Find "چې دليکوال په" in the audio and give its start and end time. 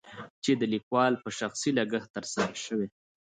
0.43-1.29